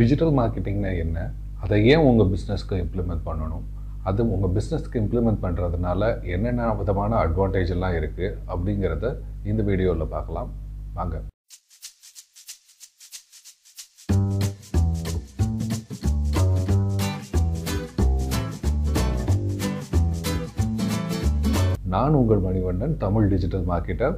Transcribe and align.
Digital 0.00 0.32
மார்க்கெட்டிங்னா 0.38 0.90
என்ன? 1.04 1.18
அதை 1.62 1.76
ஏன் 1.92 2.04
உங்கள் 2.08 2.28
பிஸ்னஸ்க்கு 2.34 2.74
இம்ப்ளிமெண்ட் 2.82 3.24
பண்ணணும்? 3.26 3.64
அது 4.08 4.20
உங்கள் 4.34 4.52
பிஸ்னஸ்க்கு 4.56 5.00
இம்ப்ளிமெண்ட் 5.02 5.42
பண்ணுறதுனால 5.42 6.02
என்னென்ன 6.34 6.68
விதமான 6.78 7.18
அட்வான்டேஜ் 7.24 7.72
எல்லாம் 7.74 7.96
இருக்குது 7.98 8.30
அப்படிங்கிறத 8.52 9.12
இந்த 9.50 9.62
வீடியோவில் 9.70 10.12
பார்க்கலாம். 10.14 10.50
வாங்க. 10.98 11.16
நான் 21.94 22.18
உங்கள் 22.22 22.44
மணிவண்ணன் 22.48 22.92
தமிழ் 23.04 23.30
டிஜிட்டல் 23.30 23.64
மார்க்கெட்டர் 23.70 24.16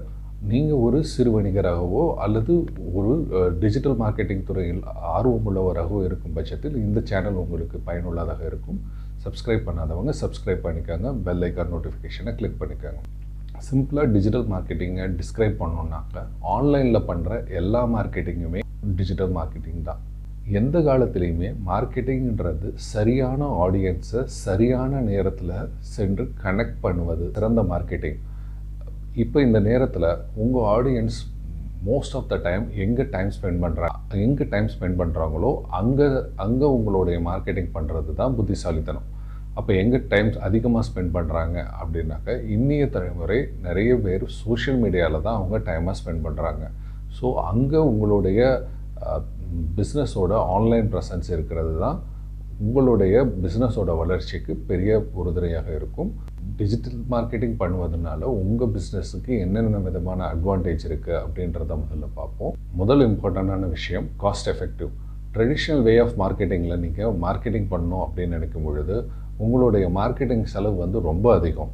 நீங்கள் 0.50 0.80
ஒரு 0.84 0.98
சிறு 1.10 1.30
வணிகராகவோ 1.34 2.00
அல்லது 2.24 2.52
ஒரு 2.98 3.12
டிஜிட்டல் 3.62 3.96
மார்க்கெட்டிங் 4.00 4.44
துறையில் 4.48 4.80
ஆர்வமுள்ளவராகவோ 5.16 6.00
இருக்கும் 6.08 6.34
பட்சத்தில் 6.36 6.76
இந்த 6.84 6.98
சேனல் 7.10 7.38
உங்களுக்கு 7.42 7.76
பயனுள்ளதாக 7.88 8.42
இருக்கும். 8.50 8.78
சப்ஸ்கிரைப் 9.24 9.66
பண்ணாதவங்க 9.68 10.12
சப்ஸ்கிரைப் 10.22 10.64
பண்ணிக்காங்க. 10.64 11.10
பெல் 11.26 11.44
ஐக்கான் 11.48 11.70
நோட்டிஃபிகேஷனை 11.74 12.32
கிளிக் 12.40 12.58
பண்ணிக்காங்க. 12.62 13.00
சிம்பிளாக 13.68 14.10
டிஜிட்டல் 14.16 14.48
மார்க்கெட்டிங்கை 14.54 15.06
டிஸ்கிரைப் 15.20 15.56
பண்ணோன்னாக்க 15.62 16.24
ஆன்லைனில் 16.54 17.06
பண்ணுற 17.10 17.38
எல்லா 17.60 17.82
மார்க்கெட்டிங்குமே 17.94 18.62
டிஜிட்டல் 19.00 19.32
மார்க்கெட்டிங் 19.38 19.86
தான். 19.90 20.02
எந்த 20.60 20.76
காலத்துலேயுமே 20.88 21.48
மார்க்கெட்டிங்கிறது 21.70 22.68
சரியான 22.92 23.50
ஆடியன்ஸை 23.64 24.22
சரியான 24.42 25.02
நேரத்தில் 25.10 25.56
சென்று 25.94 26.24
கனெக்ட் 26.44 26.78
பண்ணுவது 26.86 27.24
சிறந்த 27.36 27.62
மார்க்கெட்டிங் 27.72 28.20
இப்போ 29.20 29.38
இந்த 29.42 29.58
நேரத்தில் 29.66 30.06
உங்கள் 30.42 30.66
audience 30.74 31.16
most 31.88 32.14
of 32.18 32.28
the 32.30 32.36
time 32.46 32.64
எங்கே 32.84 33.04
டைம் 33.14 33.30
ஸ்பெண்ட் 33.36 33.60
பண்ணுறாங்க 33.64 34.20
எங்கே 34.26 34.44
டைம் 34.52 34.68
ஸ்பெண்ட் 34.74 34.98
பண்ணுறாங்களோ 35.00 35.50
அங்கே 35.80 36.06
அங்கே 36.44 36.68
உங்களுடைய 36.76 37.16
மார்க்கெட்டிங் 37.26 37.68
பண்ணுறது 37.74 38.12
தான் 38.20 38.36
புத்திசாலித்தனம். 38.38 39.08
அப்போ 39.58 39.72
எங்கே 39.82 39.98
டைம் 40.12 40.28
அதிகமாக 40.48 40.84
ஸ்பெண்ட் 40.88 41.12
பண்ணுறாங்க 41.16 41.56
அப்படின்னாக்க 41.80 42.38
இன்னிய 42.56 42.84
தலைமுறை 42.94 43.38
நிறைய 43.66 43.90
பேர் 44.06 44.24
சோஷியல் 44.38 44.80
மீடியாவில் 44.84 45.24
தான் 45.26 45.38
அவங்க 45.40 45.58
டைமாக 45.68 45.96
ஸ்பெண்ட் 46.00 46.24
பண்ணுறாங்க 46.26 46.64
ஸோ 47.18 47.28
அங்கே 47.52 47.80
உங்களுடைய 47.90 48.40
பிஸ்னஸோட 49.78 50.34
ஆன்லைன் 50.56 50.90
ப்ரெசன்ஸ் 50.94 51.30
இருக்கிறது 51.36 51.74
தான் 51.84 51.98
உங்களுடைய 52.66 53.16
பிஸ்னஸோட 53.44 53.90
வளர்ச்சிக்கு 54.02 54.54
பெரிய 54.70 54.92
உறுதுணையாக 55.20 55.68
இருக்கும். 55.78 56.12
டிஜிட்டல் 56.62 56.98
மார்க்கெட்டிங் 57.12 57.54
பண்ணுவதனால 57.60 58.32
உங்கள் 58.40 58.72
பிஸ்னஸுக்கு 58.74 59.32
என்னென்ன 59.44 59.78
விதமான 59.86 60.26
அட்வான்டேஜ் 60.32 60.84
இருக்குது 60.88 61.20
அப்படின்றத 61.22 61.76
முதல்ல 61.84 62.08
பார்ப்போம். 62.18 62.52
முதல் 62.80 63.02
இம்பார்ட்டண்டான 63.06 63.68
விஷயம் 63.76 64.06
cost 64.22 64.50
effective 64.52 64.90
traditional 65.34 65.82
way 65.86 65.94
of 66.02 66.16
மார்க்கெட்டிங்கில் 66.22 66.82
நீங்கள் 66.84 67.14
மார்க்கெட்டிங் 67.24 67.68
பண்ணணும் 67.72 68.02
அப்படின்னு 68.06 68.36
நினைக்கும் 68.36 68.66
பொழுது 68.66 68.96
உங்களுடைய 69.44 69.84
மார்க்கெட்டிங் 69.98 70.44
செலவு 70.54 70.76
வந்து 70.84 70.98
ரொம்ப 71.10 71.26
அதிகம். 71.38 71.72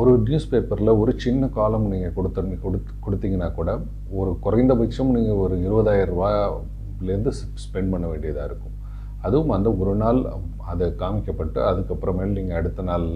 ஒரு 0.00 0.12
நியூஸ் 0.26 0.48
பேப்பரில் 0.52 0.98
ஒரு 1.02 1.12
சின்ன 1.24 1.48
காலம் 1.58 1.86
நீங்கள் 1.92 2.14
கொடுத்து 2.16 2.58
கொடுத்து 2.64 2.92
கொடுத்தீங்கன்னா 3.06 3.48
கூட 3.58 3.72
ஒரு 4.20 4.30
குறைந்தபட்சம் 4.46 5.14
நீங்கள் 5.16 5.40
ஒரு 5.44 5.56
இருபதாயிரம் 5.66 6.12
ரூபாயிலேருந்து 6.14 7.32
ஸ்பெண்ட் 7.64 7.92
பண்ண 7.94 8.06
வேண்டியதாக 8.12 8.48
இருக்கும். 8.50 8.73
அதுவும் 9.26 9.54
அந்த 9.56 9.68
ஒரு 9.82 9.94
நாள் 10.02 10.20
அதை 10.72 10.86
காமிக்கப்பட்டு 11.02 11.58
அதுக்கப்புறமேல் 11.70 12.36
நீங்கள் 12.38 12.58
அடுத்த 12.60 12.82
நாள் 12.90 13.06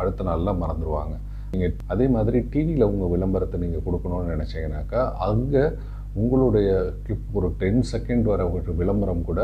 அடுத்த 0.00 0.24
நாள்லாம் 0.28 0.62
மறந்துடுவாங்க 0.62 1.14
நீங்கள் 1.52 1.74
அதே 1.94 2.06
மாதிரி 2.14 2.38
டிவியில் 2.52 2.90
உங்கள் 2.92 3.12
விளம்பரத்தை 3.14 3.58
நீங்கள் 3.64 3.84
கொடுக்கணும்னு 3.86 4.34
நினச்சிங்கனாக்கா 4.34 5.02
அங்கே 5.28 5.64
உங்களுடைய 6.22 6.68
கிளிப் 7.04 7.30
ஒரு 7.38 7.48
டென் 7.60 7.82
செகண்ட் 7.92 8.26
வர 8.32 8.42
ஒரு 8.56 8.74
விளம்பரம் 8.80 9.24
கூட 9.28 9.40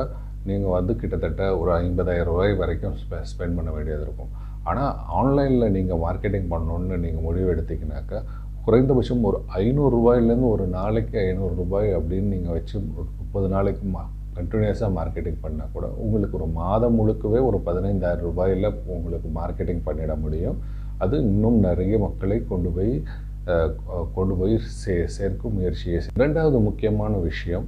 நீங்கள் 0.48 0.74
வந்து 0.76 0.92
கிட்டத்தட்ட 1.00 1.42
ஒரு 1.60 1.70
ஐம்பதாயிரம் 1.78 2.28
ரூபாய் 2.30 2.52
வரைக்கும் 2.60 2.94
ஸ்பெ 3.00 3.18
ஸ்பெண்ட் 3.30 3.56
பண்ண 3.58 3.70
வேண்டியது 3.76 4.04
இருக்கும். 4.06 4.30
ஆனால் 4.70 4.92
ஆன்லைனில் 5.20 5.74
நீங்கள் 5.76 6.00
மார்க்கெட்டிங் 6.04 6.48
பண்ணணுன்னு 6.52 6.96
நீங்கள் 7.04 7.26
முடிவு 7.26 7.48
எடுத்தீங்கன்னாக்கா 7.54 8.18
குறைந்தபட்சம் 8.64 9.26
ஒரு 9.28 9.38
ஐநூறுரூவாயிலேருந்து 9.64 10.48
ஒரு 10.54 10.64
நாளைக்கு 10.78 11.18
ஐநூறுரூபாய் 11.26 11.90
அப்படின்னு 11.98 12.32
நீங்கள் 12.34 12.56
வச்சு 12.56 12.76
முப்பது 13.18 13.48
நாளைக்கு 13.48 13.84
மா 13.94 14.02
கண்டினியூஸாக 14.40 14.90
மார்க்கெட்டிங் 14.98 15.40
பண்ணால் 15.44 15.72
கூட 15.72 15.86
உங்களுக்கு 16.04 16.36
ஒரு 16.40 16.46
மாதம் 16.60 16.96
முழுக்கவே 16.98 17.40
ஒரு 17.48 17.58
பதினைந்தாயிரம் 17.66 18.26
ரூபாயில் 18.28 18.68
உங்களுக்கு 18.94 19.30
மார்க்கெட்டிங் 19.40 19.82
பண்ணிட 19.88 20.14
முடியும். 20.24 20.58
அது 21.02 21.16
இன்னும் 21.26 21.58
நிறைய 21.66 21.94
மக்களை 21.98 22.38
கொண்டு 22.52 22.70
போய் 22.76 22.94
கொண்டு 24.16 24.34
போய் 24.40 24.56
சே 24.80 24.94
சேர்க்கும் 25.16 25.54
முயற்சியை 25.58 26.00
இரண்டாவது 26.18 26.58
முக்கியமான 26.66 27.12
விஷயம் 27.28 27.66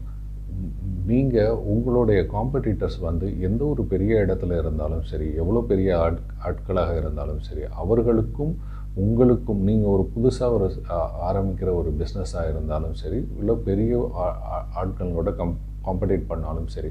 நீங்கள் 1.07 1.61
உங்களுடைய 1.73 2.21
காம்படிட்டர்ஸ் 2.35 2.99
வந்து 3.07 3.27
எந்த 3.47 3.63
ஒரு 3.65 3.83
பெரிய 3.93 4.19
இடத்துல 4.25 4.59
இருந்தாலும் 4.59 5.07
சரி 5.11 5.29
எவ்வளோ 5.43 5.63
பெரிய 5.71 5.91
ஆட் 6.05 6.21
ஆட்களாக 6.49 6.93
இருந்தாலும் 6.97 7.41
சரி 7.49 7.65
அவர்களுக்கும் 7.83 8.53
உங்களுக்கும் 9.03 9.61
நீங்கள் 9.69 9.93
ஒரு 9.95 10.05
புதுசாக 10.15 10.57
ஒரு 10.57 10.67
ஆரம்பிக்கிற 11.29 11.71
ஒரு 11.75 11.91
பிஸ்னஸாக 12.01 12.51
இருந்தாலும் 12.51 12.97
சரி 13.03 13.21
இல்லை 13.41 13.55
பெரிய 13.69 14.03
ஆட்களோட 14.81 15.31
கம் 15.37 15.55
காம்படேட் 15.87 16.31
பண்ணாலும் 16.33 16.69
சரி 16.77 16.91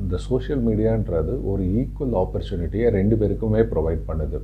இந்த 0.00 0.16
சோஷியல் 0.26 0.62
மீடியான்றது 0.66 1.32
ஒரு 1.52 1.62
ஈக்குவல் 1.80 2.14
ஆப்பர்ச்சுனிட்டியை 2.20 2.88
ரெண்டு 2.98 3.14
பேருக்குமே 3.20 3.62
ப்ரொவைட் 3.72 4.04
பண்ணுது. 4.10 4.38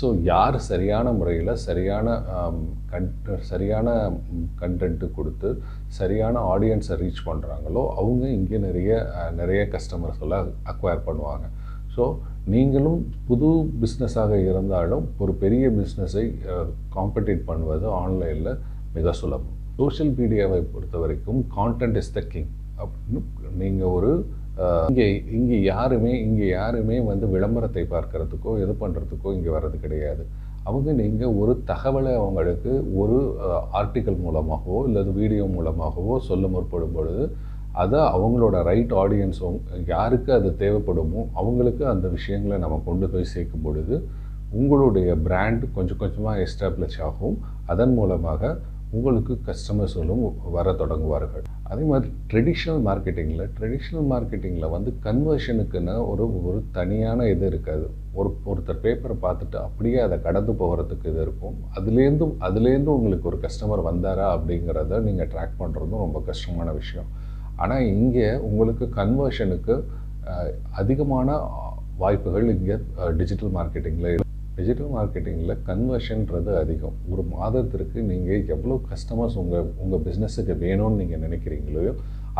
ஸோ 0.00 0.06
யார் 0.28 0.56
சரியான 0.68 1.06
முறையில் 1.18 1.52
சரியான 1.64 2.06
கன் 2.92 3.08
சரியான 3.50 3.88
கண்டென்ட்டு 4.60 5.06
கொடுத்து 5.16 5.48
சரியான 5.98 6.42
ஆடியன்ஸை 6.52 6.96
ரீச் 7.02 7.26
பண்ணுறாங்களோ 7.28 7.82
அவங்க 8.02 8.24
இங்கே 8.38 8.58
நிறைய 8.66 8.92
நிறைய 9.40 9.62
கஸ்டமர்ஸ்களை 9.74 10.38
அக்வயர் 10.72 11.06
பண்ணுவாங்க. 11.08 11.46
ஸோ 11.96 12.04
நீங்களும் 12.54 13.00
புது 13.28 13.50
பிஸ்னஸாக 13.82 14.32
இருந்தாலும் 14.50 15.04
ஒரு 15.24 15.34
பெரிய 15.42 15.66
பிஸ்னஸை 15.78 16.24
காம்படேட் 16.96 17.46
பண்ணுவது 17.50 17.86
ஆன்லைனில் 18.02 18.52
மிக 18.96 19.12
சுலபம். 19.20 19.54
சோஷியல் 19.80 20.14
மீடியாவை 20.20 20.60
பொறுத்த 20.74 20.96
வரைக்கும் 21.04 21.40
கான்டென்ட் 21.58 21.98
இஸ் 22.02 22.14
த 22.18 22.22
கிங் 22.34 22.50
அப்படின்னு 22.80 23.20
நீங்கள் 23.62 23.94
ஒரு 23.98 24.10
இங்கே 24.90 25.06
இங்கே 25.38 25.56
யாருமே 25.72 26.12
இங்கே 26.26 26.46
யாருமே 26.58 26.96
வந்து 27.08 27.26
விளம்பரத்தை 27.34 27.82
பார்க்கறதுக்கோ 27.94 28.52
இது 28.62 28.72
பண்ணுறதுக்கோ 28.82 29.32
இங்கே 29.36 29.50
வர்றது 29.54 29.78
கிடையாது. 29.82 30.22
அவங்க 30.68 30.92
நீங்கள் 31.00 31.34
ஒரு 31.40 31.52
தகவலை 31.70 32.12
அவங்களுக்கு 32.20 32.72
ஒரு 33.00 33.18
ஆர்டிக்கல் 33.80 34.16
மூலமாகவோ 34.24 34.78
இல்லது 34.88 35.10
வீடியோ 35.20 35.44
மூலமாகவோ 35.56 36.14
சொல்ல 36.28 36.46
முற்படும் 36.54 36.96
பொழுது 36.96 37.24
அதை 37.82 38.00
அவங்களோட 38.16 38.56
ரைட் 38.70 38.94
ஆடியன்ஸ் 39.02 39.40
யாருக்கு 39.92 40.30
அது 40.38 40.50
தேவைப்படுமோ 40.62 41.22
அவங்களுக்கு 41.40 41.84
அந்த 41.92 42.06
விஷயங்களை 42.16 42.58
நம்ம 42.64 42.80
கொண்டு 42.88 43.08
போய் 43.14 43.32
சேர்க்கும் 43.34 43.66
பொழுது 43.66 43.96
உங்களுடைய 44.60 45.10
பிராண்ட் 45.26 45.64
கொஞ்சம் 45.76 46.00
கொஞ்சமாக 46.02 46.44
எஸ்டாப்ளிஷ் 46.46 47.00
ஆகும். 47.08 47.36
அதன் 47.72 47.94
மூலமாக 47.98 48.52
உங்களுக்கு 48.96 49.34
கஸ்டமர்ஸும் 49.48 50.24
வர 50.56 50.72
தொடங்குவார்கள். 50.82 51.46
அதே 51.70 51.84
மாதிரி 51.90 52.08
ட்ரெடிஷ்னல் 52.30 52.80
மார்க்கெட்டிங்கில் 52.88 53.50
ட்ரெடிஷ்னல் 53.56 54.06
மார்க்கெட்டிங்கில் 54.12 54.72
வந்து 54.74 54.90
கன்வர்ஷனுக்குன்னு 55.06 55.94
ஒரு 56.10 56.24
ஒரு 56.48 56.58
தனியான 56.76 57.26
இது 57.32 57.44
இருக்காது. 57.50 57.86
ஒரு 58.18 58.30
ஒருத்தர் 58.50 58.82
பேப்பரை 58.84 59.16
பார்த்துட்டு 59.24 59.58
அப்படியே 59.66 59.98
அதை 60.06 60.16
கடந்து 60.26 60.52
போகிறதுக்கு 60.60 61.10
இது 61.12 61.20
இருக்கும். 61.26 61.56
அதுலேருந்தும் 61.78 62.34
அதுலேருந்து 62.48 62.94
உங்களுக்கு 62.96 63.30
ஒரு 63.32 63.40
கஸ்டமர் 63.46 63.82
வந்தாரா 63.90 64.26
அப்படிங்கிறத 64.36 65.00
நீங்கள் 65.08 65.30
ட்ராக் 65.34 65.58
பண்ணுறதும் 65.62 66.04
ரொம்ப 66.06 66.20
கஷ்டமான 66.30 66.68
விஷயம். 66.80 67.08
ஆனால் 67.62 67.86
இங்கே 67.96 68.28
உங்களுக்கு 68.50 68.86
கன்வர்ஷனுக்கு 69.00 69.76
அதிகமான 70.82 71.28
வாய்ப்புகள் 72.04 72.48
இங்கே 72.56 72.76
டிஜிட்டல் 73.20 73.54
மார்க்கெட்டிங்கில் 73.58 74.25
டிஜிட்டல் 74.56 74.92
மார்க்கெட்டிங்கில் 74.96 75.62
கன்வர்ஷன்றது 75.68 76.52
அதிகம். 76.60 76.94
ஒரு 77.12 77.22
மாதத்திற்கு 77.36 77.98
நீங்கள் 78.10 78.46
எவ்வளோ 78.54 78.76
கஸ்டமர்ஸ் 78.90 79.36
உங்கள் 79.42 79.66
உங்கள் 79.82 80.04
பிஸ்னஸுக்கு 80.06 80.54
வேணும்னு 80.64 81.00
நீங்கள் 81.00 81.24
நினைக்கிறீங்களோ 81.26 81.82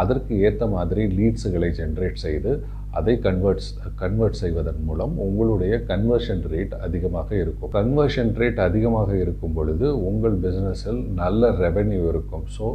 அதற்கு 0.02 0.32
ஏற்ற 0.46 0.64
மாதிரி 0.74 1.02
லீட்ஸுகளை 1.18 1.68
ஜென்ரேட் 1.78 2.24
செய்து 2.24 2.50
அதை 2.98 3.14
கன்வெர்ட்ஸ் 3.26 3.70
கன்வெர்ட் 4.02 4.40
செய்வதன் 4.40 4.82
மூலம் 4.88 5.14
உங்களுடைய 5.26 5.74
கன்வர்ஷன் 5.90 6.42
ரேட் 6.52 6.74
அதிகமாக 6.86 7.30
இருக்கும். 7.42 7.72
கன்வர்ஷன் 7.78 8.32
ரேட் 8.40 8.60
அதிகமாக 8.68 9.10
இருக்கும் 9.22 9.56
பொழுது 9.58 9.86
உங்கள் 10.08 10.36
பிஸ்னஸில் 10.44 11.00
நல்ல 11.22 11.50
ரெவென்யூ 11.64 12.02
இருக்கும். 12.12 12.44
ஸோ 12.56 12.66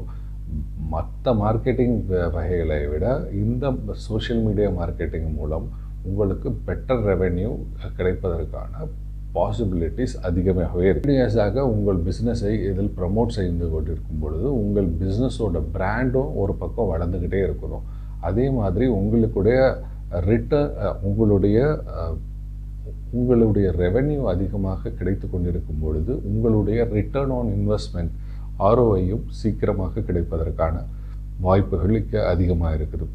மற்ற 0.94 1.34
மார்க்கெட்டிங் 1.44 1.98
வகைகளை 2.38 2.82
விட 2.94 3.06
இந்த 3.44 3.74
சோஷியல் 4.08 4.44
மீடியா 4.48 4.70
மார்க்கெட்டிங் 4.80 5.30
மூலம் 5.40 5.68
உங்களுக்கு 6.10 6.50
பெட்டர் 6.68 7.06
ரெவென்யூ 7.12 7.52
கிடைப்பதற்கான 8.00 8.88
பாசிபிலிட்டிஸ் 9.36 10.16
அதிகமாகவே 10.28 10.88
கண்டினியூஸாக 10.94 11.64
உங்கள் 11.74 12.00
பிஸ்னஸை 12.08 12.54
இதில் 12.70 12.92
ப்ரமோட் 12.98 13.36
செய்து 13.38 13.68
கொண்டிருக்கும் 13.74 14.22
பொழுது 14.24 14.48
உங்கள் 14.62 14.90
பிஸ்னஸோட 15.02 15.60
பிராண்டும் 15.76 16.32
ஒரு 16.42 16.54
பக்கம் 16.62 16.92
வளர்ந்துக்கிட்டே 16.94 17.40
இருக்கணும். 17.48 17.86
அதே 18.30 18.46
மாதிரி 18.58 18.88
உங்களுடைய 19.00 19.60
ரிட்டர்ன் 20.30 20.74
உங்களுடைய 21.10 21.60
உங்களுடைய 23.20 23.68
ரெவென்யூ 23.84 24.22
அதிகமாக 24.34 24.92
கிடைத்து 25.00 25.26
கொண்டிருக்கும் 25.30 25.82
பொழுது 25.84 26.14
உங்களுடைய 26.32 26.80
ரிட்டர்ன் 26.98 27.34
ஆன் 27.38 27.50
இன்வெஸ்ட்மெண்ட் 27.58 28.14
ஆர்ஓஐயும் 28.68 29.26
சீக்கிரமாக 29.40 30.04
கிடைப்பதற்கான 30.08 30.76
வாய்ப்புகள் 31.46 31.96
அதிகமாக 32.34 32.72
இருக்குது. 32.80 33.06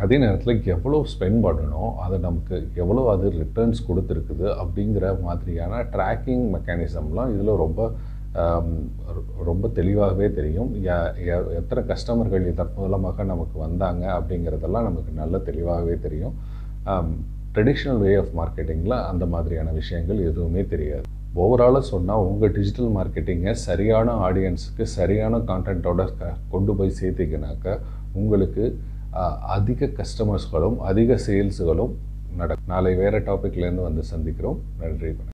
அதே 0.00 0.16
நேரத்தில் 0.22 0.68
எவ்வளோ 0.74 0.98
ஸ்பெண்ட் 1.12 1.40
பண்ணணும் 1.46 1.92
அதை 2.04 2.16
நமக்கு 2.26 2.56
எவ்வளோ 2.82 3.02
அது 3.14 3.26
ரிட்டர்ன்ஸ் 3.42 3.86
கொடுத்துருக்குது 3.88 4.46
அப்படிங்கிற 4.62 5.06
மாதிரியான 5.26 5.82
ட்ராக்கிங் 5.94 6.46
மெக்கானிசம்லாம் 6.54 7.32
இதில் 7.34 7.60
ரொம்ப 7.64 7.90
ரொம்ப 9.48 9.68
தெளிவாகவே 9.78 10.26
தெரியும். 10.38 10.68
எத்தனை 11.58 11.82
கஸ்டமர்கள் 11.90 12.46
இதன் 12.52 12.76
மூலமாக 12.76 13.24
நமக்கு 13.32 13.56
வந்தாங்க 13.64 14.04
அப்படிங்கிறதெல்லாம் 14.18 14.88
நமக்கு 14.88 15.12
நல்ல 15.22 15.38
தெளிவாகவே 15.48 15.96
தெரியும். 16.06 16.36
ட்ரெடிஷ்னல் 17.56 18.00
வே 18.04 18.12
ஆஃப் 18.20 18.34
மார்க்கெட்டிங்கில் 18.38 18.96
அந்த 19.10 19.24
மாதிரியான 19.34 19.72
விஷயங்கள் 19.80 20.20
எதுவுமே 20.28 20.62
தெரியாது. 20.72 21.04
ஓவராலாக 21.42 21.84
சொன்னால் 21.90 22.26
உங்கள் 22.30 22.54
டிஜிட்டல் 22.56 22.90
மார்க்கெட்டிங்கை 22.96 23.52
சரியான 23.68 24.14
ஆடியன்ஸுக்கு 24.28 24.86
சரியான 24.98 25.38
கான்டென்ட்டோட 25.50 26.02
கொண்டு 26.54 26.72
போய் 26.78 26.98
சேர்த்திக்கினாக்க 27.00 27.76
உங்களுக்கு 28.20 28.64
அதிக 29.40 29.86
கஸ்டமர்ஸ்களும் 29.86 30.78
அதிக 30.78 31.18
சேல்ஸுகளும் 31.26 31.92
நட 32.36 32.56
நாளை 32.66 32.94
வேறு 32.94 33.18
டாப்பிக்லேருந்து 33.18 33.82
வந்து 33.82 34.02
சந்திக்கிறோம். 34.12 34.58
நன்றி 34.78 35.06
வணக்கம். 35.06 35.31